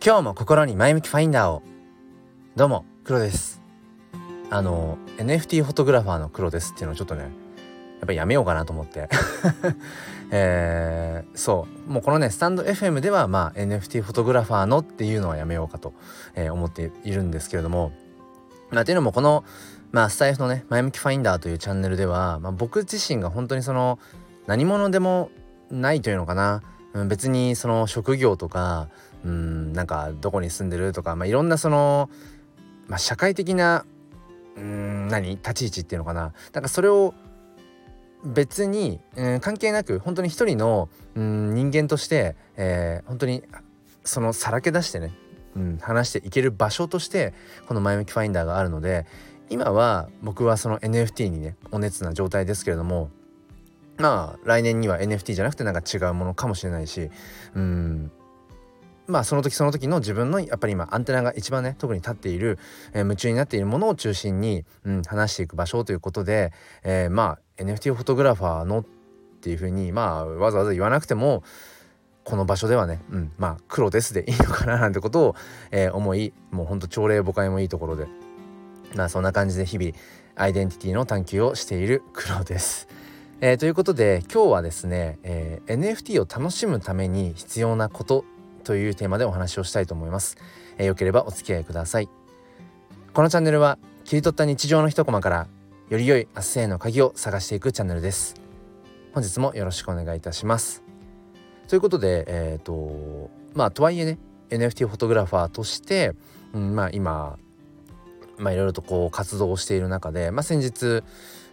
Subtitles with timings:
[0.00, 1.60] 今日も心に前向きファインダーを。
[2.54, 3.60] どうも黒です。
[4.48, 7.30] あの NFT フォトグラファーの黒ですっていうのをちょっとねやっ
[8.02, 9.08] ぱりやめようかなと思って。
[10.30, 11.90] えー、そう。
[11.90, 15.92] もうこのねスタンド FM ではまあ NFT フォトグラファーのっていうのはやめようかと、
[16.36, 17.90] えー、思っているんですけれども。
[18.70, 19.42] まあっていうのもこの
[19.90, 23.98] まあスタイフのね前向きファインダーというチャンネルでは、まあ、僕自身が本当にその
[24.46, 25.30] 何者でも
[25.72, 26.62] ないというのかな、
[27.08, 28.88] 別にその職業とか
[29.28, 32.08] うんなんかどこに住んでるとか、まあ、いろんなその、
[32.86, 33.84] まあ、社会的な
[34.56, 36.32] うん何立ち位置っていうのかな。
[36.52, 37.14] なんかそれを
[38.24, 43.44] 別に、うん、関係なく本当に一人のうん人間として、えー、本当に
[44.02, 45.12] そのさらけ出してね、
[45.54, 47.34] うん、話していける場所として
[47.66, 49.06] この前向きファインダーがあるので
[49.50, 53.10] 今は僕はその NFT にねお熱な状態ですけれども
[53.98, 57.10] まあ来年には NFT じゃなくてなんか違うものかもしれないし
[57.54, 58.10] うん
[59.08, 62.58] まあその時その時の自分のやっぱり今アンテナが一番ね特に立っている、
[62.92, 66.52] えー、夢中になっているものを中心に、うん、話していく場所ということで、
[66.84, 68.84] えー、まあ NFT フォトグラファーのっ
[69.40, 71.42] ていうふうにまあわざわざ言わなくても
[72.24, 75.36] この場所ではね、うん、まあ黒ですでいいのかななんてことを、
[75.70, 78.06] えー、思いもうほんと朝礼誤解もいいところで
[78.94, 79.92] まあそんな感じで日々
[80.36, 82.88] アイデンティティの探求をしている黒です。
[83.40, 88.24] えー、ということで今日はですね、えー、NFT を楽しむために必要なこと
[88.68, 90.36] というテーマでお話をしたいと思います。
[90.76, 92.08] えー、よければお付き合いください。
[93.14, 95.48] このチャンネルは切り取った日常の一コマから
[95.88, 98.34] より良い明日への鍵を探していくチャンネルです。
[99.14, 100.82] 本日もよろしくお願いいたします。
[101.66, 104.18] ということで、えっ、ー、とまあとはいえね
[104.50, 106.12] NFT フォトグラファーとして、
[106.52, 107.38] うん、まあ今
[108.36, 111.02] まあいろいろとこう活動をしている中で、まあ、先日、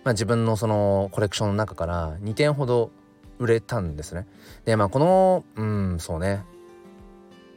[0.03, 2.91] まあ、自分のそのコレクションの中から2点ほど
[3.39, 4.27] 売れたんですね。
[4.65, 6.43] でまあこのうんそうね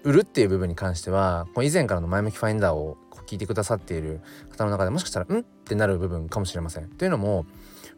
[0.05, 2.97] 売るっていう部分に関しては以前からの前向きファインダーを
[3.27, 6.89] 聞いてくださっている方の中でもしかしたら「ん?」ってなる部分かもしれません。
[6.89, 7.45] というのも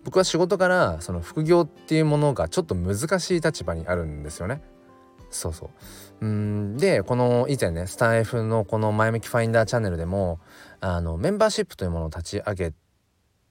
[0.04, 4.62] 僕は仕事からその副業っていうものがちょっと難しい立場にあるんですよね。
[5.30, 5.66] そうそ
[6.20, 10.40] ううんでこの以前ねスタイフのこの前向きファインダーチャンネルでも
[10.80, 12.72] あのメンバーシップというものを立ち上げ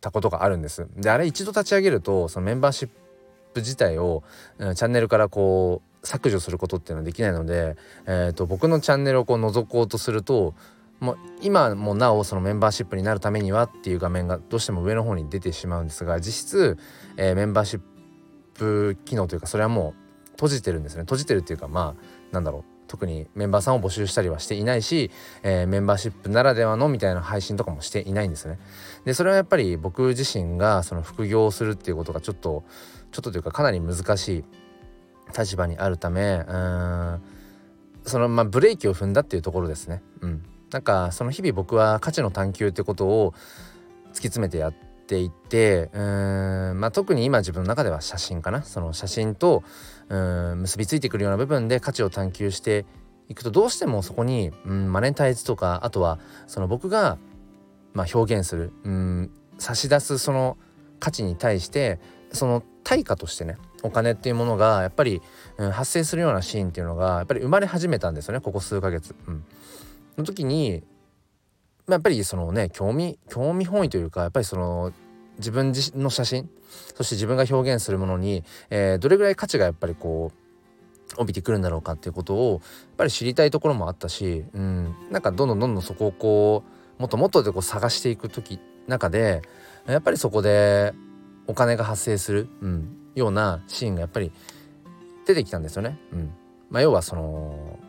[0.01, 0.87] たことがあるんです。
[0.97, 2.89] であれ一度立ち上げるとそのメンバーシッ
[3.53, 4.23] プ自体を、
[4.59, 10.53] チャンネルからこう削除することっていうのはできないので、えーと、僕のチャンネルをこう覗こうとすると
[10.99, 16.77] もう今もなおそのメンバーシップになるためにはっていう画面がどうしても上の方に出てしまうんですが実質、
[17.17, 17.81] えー、メンバーシッ
[18.53, 19.93] プ機能というかそれはも
[20.27, 21.01] う閉じてるんですね。
[21.01, 22.63] 閉じてるっていうかまあなんだろう。
[22.89, 25.11] 特にメンバーさんを募集したりはしていないし、
[25.43, 28.57] えー、メンバーシップならではのみたいな配信とかもしていないんですね。
[29.05, 32.63] でそれはやっぱり僕自身がその副業をするっていうことがちょっと
[33.11, 34.43] ちょっとというかかなり難しい。
[35.37, 37.21] 立場にあるためうん。
[38.05, 40.01] そのまあブレーキを踏んだっていうところですね。
[40.21, 43.33] うん、なんかその日々僕は価値の探求ってことを
[44.11, 48.61] 突き詰めてやってていてうん、まあ、特に今自分の中では写真かな。
[48.61, 49.63] その写真と
[50.07, 50.15] う
[50.55, 52.85] ん結びついてくるような部分で価値を探求して
[53.27, 57.17] いくとどうしてもそこに、うん、マネタイズとかあとはその僕が、
[57.93, 60.57] まあ、表現するうん差し出すその
[60.99, 61.99] 価値に対して
[62.31, 65.21] その対価としてねお金っていうものがやっぱり、
[65.57, 69.15] うん、発生するようなシーンっていうのがやっぱり生まれ始めたんですよねここ数ヶ月。
[69.27, 69.43] うん、
[70.17, 70.83] の時に
[71.87, 74.93] まあやっぱりそのね興味興味本位というかやっぱりその
[75.37, 76.49] 自分自の写真
[76.95, 80.49] そして自分が表現するものに、えー、どれぐらい価値がやっぱりこう
[81.17, 82.61] 帯びてくるんだろうかっていうことをやっ
[82.97, 86.63] ぱり知りたいところもあったし、うん、なんかどんどんどんどんそこをこ
[86.97, 89.41] うもっともっとでこう探していく時中で
[89.87, 90.93] やっぱりそこで
[91.47, 94.31] お金が発生する、うん、ようなシーンがやっぱり
[95.25, 95.99] 出てきたんですよね。
[96.11, 96.33] うん。
[96.69, 97.79] まあ、要はその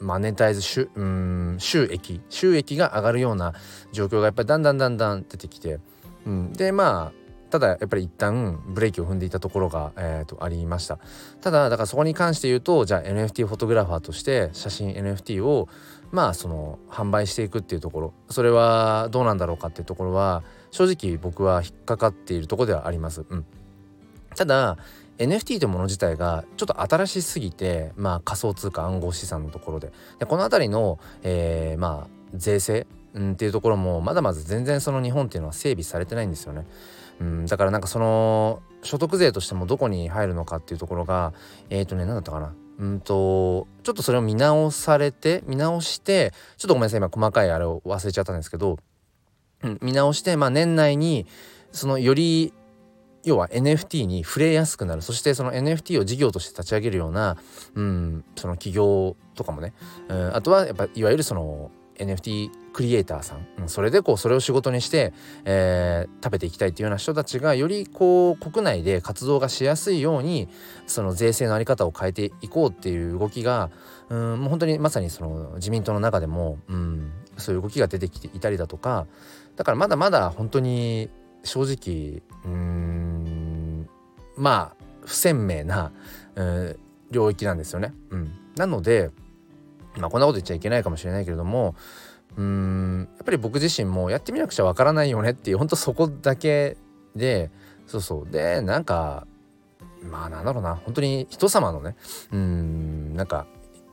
[0.00, 3.54] マネタイズ収うん収益収益が上がるような
[3.92, 5.80] 状況がやっぱりだんだんだんだん出てきて、
[6.24, 7.18] うん、でまあ
[7.50, 10.98] ただやっぱり一旦ブレーキを踏んでいたところが、えーと、ありました。
[11.40, 15.68] ただだからそこに関して言うとじゃあ NFT フォトグラファーとして写真 NFT を
[16.12, 18.14] まあその販売していくっていうところ。
[18.28, 23.24] それはどうなんだろうかっていうところは正直僕は引っかかっているところではあります。
[23.28, 23.46] うん、
[24.38, 24.78] ただ
[25.18, 32.86] NFT というもの自体がちょっと新しすぎて、まあ、仮想通貨暗号資産のところででこの辺りの、えー、まあ税制、
[33.16, 36.66] っていうところもまだまだ全然その日本っていうのは整備されてないんですよね。
[37.20, 41.32] うん、だからなんかその所得税としてもどこに入るのかっていうところが
[41.68, 48.78] えっ、ー、とね何だったかなうんとちょっとそれを見直されて見直してちょっとごめんなさい今細かいあれを忘れちゃったんですけど、
[49.64, 51.26] うん、見直してまあ年内に
[51.72, 52.52] そのより
[53.24, 55.02] 要は NFT に触れやすくなる。
[55.02, 57.36] そしてその NFT を事業として立ち上げるような、
[57.74, 59.72] うん、その企業とかもね、
[60.08, 65.12] うん、あとはやっぱいわゆるその NFT クリエイターさん、うん、それでこうそれを仕事にして、
[65.44, 70.48] えー、食べていきたいっていうような人たちがよりこう国内で活動がしやすいように
[70.86, 73.70] その税制の在り方を変えていこうっていう動きが、
[74.08, 79.06] うん、もう本当にまさにその自民党の中でも、うん、そういう動きが出てきていたりだとか。
[79.56, 81.10] だからまだまだ本当に
[81.42, 83.07] 正直うん
[84.38, 85.92] まあ不鮮明な、
[86.34, 86.78] うん、
[87.10, 87.92] 領域なんですよね。
[88.10, 89.10] うん、なので
[89.96, 91.74] まあこんなこと言っちゃいけないかもしれないけれども
[92.36, 96.76] うんやっぱり僕自身もやってみなくちゃわからないよねっていうほんとそこだけ
[97.16, 97.50] で
[97.86, 98.30] そうそう。
[98.30, 99.26] でなんか
[100.02, 100.76] まあなんだろうな。
[100.76, 101.96] 本当に人様のね
[102.30, 103.46] うんなんか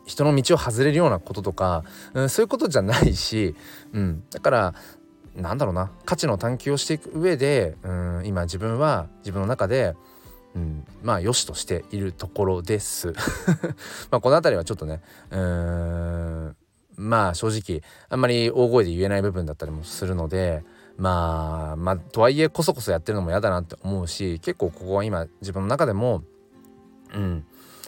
[0.06, 1.84] 人の道を外れるようなこととか、
[2.14, 3.56] うん、そういうことじゃないし、
[3.92, 4.76] うん、だから
[5.36, 5.92] なんだろうな。
[6.06, 9.96] 価値の探求をしていく上で、うん、今自分は自分の中で
[10.56, 13.14] うん、まあ良しとしているところです。
[14.10, 16.56] まあこの辺りはちょっとねうん。
[16.96, 20.64] まあ正直あんまり大声で言えない部分だったりもするので
[20.98, 26.24] まあまあとはいえこそこそやってるのも嫌だなって思うし結構ここは今自分の中でも
[27.14, 27.46] うん。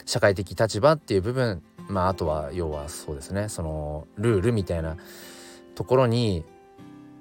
[0.08, 4.96] 社会的立場っていう部分まああとは要はそうですねそのルールみたいな
[5.74, 6.44] ところに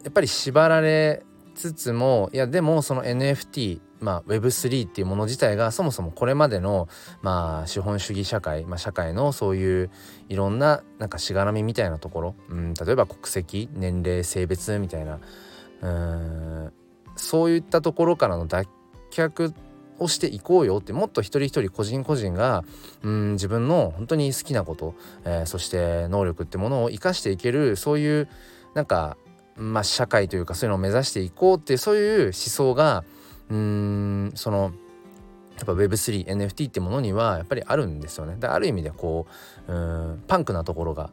[0.03, 1.21] やっぱり縛られ
[1.57, 6.87] つつもいやでもその NFT まあ、Web3 っていうもの自体がそもそもこれまでの、
[7.23, 9.89] まあ、資本主義社会、まあ、社会のそういう
[10.29, 15.19] いろんななんかしがらみみたいなところ、うん、例えば国籍年齢性別みたいな
[15.81, 16.73] うん
[17.15, 18.67] そういったところからの脱
[19.11, 19.53] 却
[19.99, 22.63] をしていこうよってもっと一人一人個人個人が
[23.01, 24.93] うん自分の本当に好きなこと、
[25.25, 28.29] えー、そして能力ってものを生かしていけるそういう
[28.75, 29.17] なんか
[29.57, 33.03] まあ社会というかそういうのを目指していこうっていうそういう思想が
[33.49, 34.71] うんその
[35.57, 38.35] やっぱ Web3NFT ってものにはやっぱりあるんですよね。
[38.35, 39.25] である意味でこ
[39.67, 41.09] ううんパンクなところが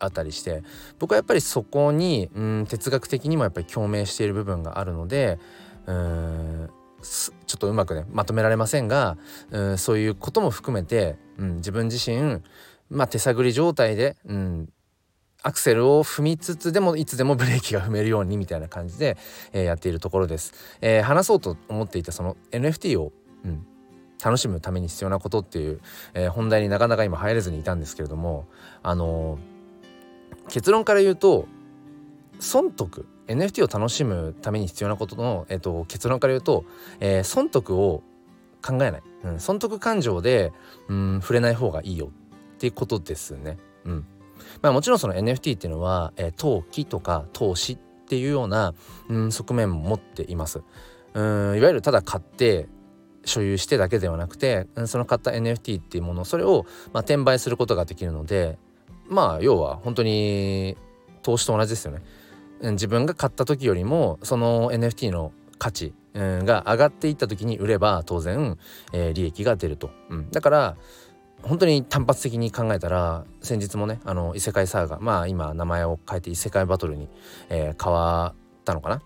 [0.00, 0.62] あったりして
[0.98, 5.38] 僕はやっぱりそこにうん哲学的にもやっぱり共鳴している部分があるので
[5.86, 6.70] うん
[7.02, 9.16] ちょっとうまくねまとめられませんが
[9.50, 12.40] うんそういうことも含めて、うん、自分自身、
[12.90, 14.68] まあ、手探り状態で、うん、
[15.42, 19.16] アクセルを踏みつつでもいつでもブレーキが踏めるようにみたいな感じで、
[19.52, 20.54] えー、やっているところです。
[20.80, 23.12] えー、話そうと思っていたその NFT を、
[23.44, 23.66] うん、
[24.22, 25.80] 楽しむために必要なことっていう、
[26.14, 28.46] えー、本題になかなか今入れずにいたんですけれども
[28.82, 29.38] あの
[30.48, 31.46] 結論から言うと
[32.38, 36.64] 損得 NFT を楽しむために必要なことの、えーと、結論から言うと、
[37.00, 38.02] えー、損得を
[38.64, 40.52] 考えない、うん、損得感情で、
[40.88, 43.58] うん、触れない方がいいよっていうことですね。
[43.84, 44.06] うん
[44.60, 48.74] まあ、もちろんその NFT っていうのは、えー、投機とか投資っていうような、
[49.08, 50.62] うん、側面も持っています。
[51.14, 52.68] うんいわゆるただ買って
[53.24, 58.58] 所有してだけではなくてその買った NFT っていうものそれを、まあ、転売することができるので
[59.08, 60.76] まあ要は本当に
[61.22, 62.02] 投資と同じですよね。
[62.62, 68.56] 自分が買った時よりもその NFT の価値が上がっていった時に売れば当然、
[68.92, 70.76] えー、利益が出ると、うん、だから
[71.42, 77.08] 本当に単発的に考えたら先日もねあの異世界サーガまあ今名前を変えて異世界バトルに、
[77.48, 79.02] えー、変わったのかな。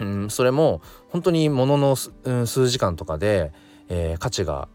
[0.00, 0.80] うんそれも
[1.10, 3.52] 本当にものの、うん、数時間とかで、
[3.88, 4.68] えー、価値が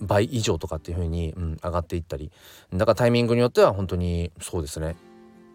[0.00, 2.32] 倍以上とかっていう風に、うん、上がっていったり。
[2.72, 4.96] だからタイミングによっては本当にそうですね。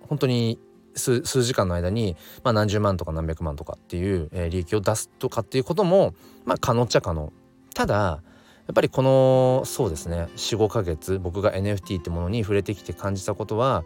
[0.08, 0.60] 本当に
[0.96, 6.14] 数時間の間に、まあ、何十万とか何百万とかっていう、えー、利益を出すとかっていうことも
[6.46, 7.32] まあ可能っちゃ可能。
[7.74, 8.22] ただ
[8.70, 13.84] やっぱりこのそうですね45ヶ月僕が NFT ってものに触れてきて感じたことは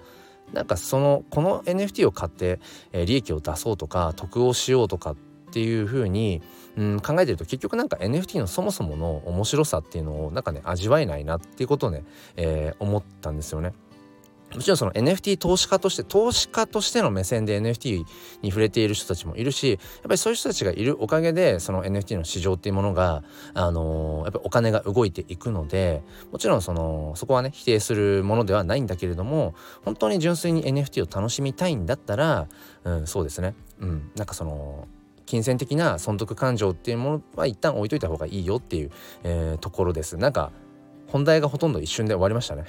[0.51, 2.59] なんかそのこの NFT を買って、
[2.91, 5.15] えー、利益を出そうとか得をしようとかっ
[5.53, 6.41] ていう風に、
[6.75, 12.03] うん、考えてると結局なんか NFT のそもそもの面白さっていうのをなんかね味わえないなっていうことをね、
[12.35, 13.71] えー、思ったんですよね。
[14.55, 18.05] もちろんその NFT 投資家として投資家としての目線で NFT
[18.41, 32.47] に触れている人たちもいるしやっぱりそういう人たちがいるおかげでその NFT の市場っていうものがあのー、やっぱお金が動いていくのでもちろんそのそこはね否定するものではないんだけれども本当に純粋に NFT を楽しみたいんだったら、
[32.83, 34.87] うん、そうですねうんなんかその
[35.25, 38.91] 金銭的な損得感情っていうものは一旦置いといた方がいいよっていう、
[39.23, 40.17] えー、ところです。
[40.17, 40.51] なんか
[41.13, 42.65] 本題がほとんど一瞬で終わりましたね。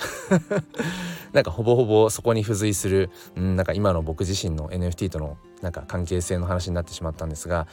[1.33, 7.67] なんかほぼほぼそこに付随する、うん、なんか今の僕自身の NFT とのなんか関係性の話になってしまったんですが、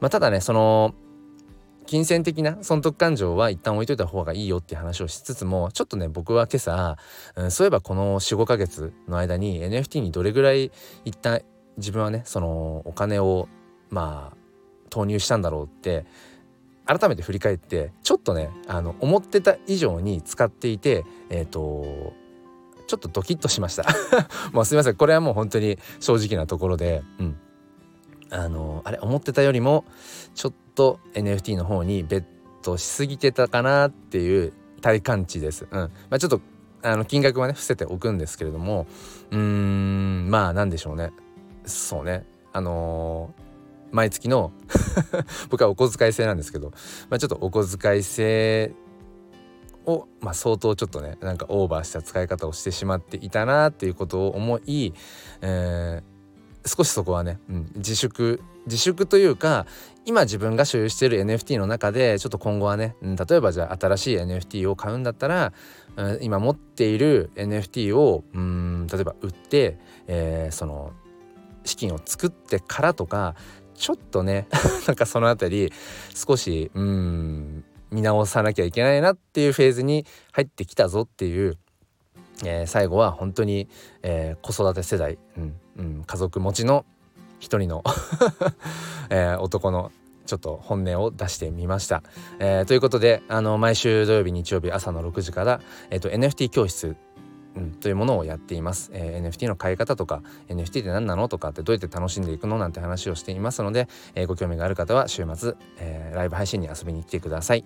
[0.00, 0.94] まあ、ただねその
[1.86, 6.98] 金銭的な損得感情は一旦置いといた方がいいよって話をしつつもちょっとね僕は今朝、
[7.34, 10.70] うん、そういえばこの45ヶ月の間に NFT にどれぐらい
[11.06, 11.40] 一旦
[11.78, 13.48] 自分はねそのお金を
[13.88, 14.36] まあ
[14.90, 16.04] 投入したんだろうって
[16.88, 22.14] 改めて振り返ってちょっとねあの思ってた以上に使っていてえっ、ー、と
[22.86, 23.84] ちょっとドキッとしました。
[24.52, 24.96] もうすいません。
[24.96, 27.36] これはもう本当に正直なところでうん。
[28.30, 29.84] あのあれ思ってたよりも
[30.34, 32.24] ちょっと NFT の方にベッ
[32.62, 35.66] トしすぎてたかなっていう体感値です。
[35.70, 35.78] うん。
[35.78, 36.40] まあ、ちょっと
[36.82, 38.86] あの金額はね伏せておくんですけれども
[39.30, 41.12] うーんまあ何でしょうね。
[41.64, 42.24] そうね。
[42.52, 43.47] あのー、
[43.90, 44.52] 毎月の
[45.50, 46.72] 僕はお小遣い制なんですけど、
[47.10, 48.72] まあ、ちょっとお小遣い制
[49.86, 54.92] を、まあ、相当ちょっとねなんかオーバーした使い方をしてしまっていたなっていうことを思い、
[55.40, 56.18] えー
[56.68, 59.66] 少しそこはね、うん、自粛自粛というか
[60.04, 65.52] 今自分が所有している NFT の中でちょっと今後はね、うん、例えばじゃあ新しい NFT を買うんだったら、
[65.96, 70.92] うん、今持っている NFT をうん例えば売って、えー、その
[71.64, 73.34] 資金を作ってからとか
[73.78, 74.46] ちょっとね
[74.86, 75.72] なんかその辺り
[76.14, 81.56] 少しうん見直さなきゃいけないなっていうフェーズに入ってきたぞっていう
[82.44, 83.68] えー、最後は本当に、
[84.02, 86.84] えー、子育て世代、うんうん、家族持ちの
[87.40, 87.82] 一人の
[89.10, 89.92] えー、男の
[90.26, 92.02] ちょっと本音を出してみました。
[92.38, 96.96] えー、ということであの毎週土曜日日曜日朝の6時から、えーと、NFT 教室
[97.56, 107.64] うん、というものをやっています、えー、NFT の買い方とか NFT って何なのとかってどうやって楽しんでいくのなんて話をしていますので、えー、ご興味がある方は週末、えー、ライブ配信に遊びに来てください。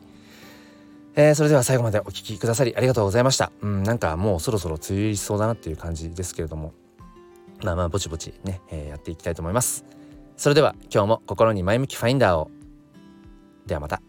[1.15, 3.53] えー、それでは最後までお聴きくださりありがとうございました。
[3.61, 6.73] うん、なんかもうそろそろ梅雨入りしそうだなっていう感じですけれども、
[7.63, 9.85] まあまあぼちぼちね、えー、やっていきたいと思います。
[10.37, 12.51] それでは今日も心に前向きファインダーを。
[13.67, 14.01] ではまた。